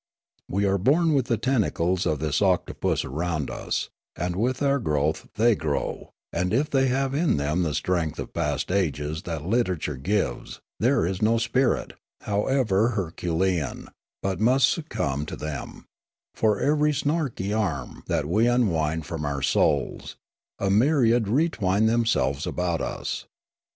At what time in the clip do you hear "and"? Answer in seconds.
4.15-4.35, 6.33-6.51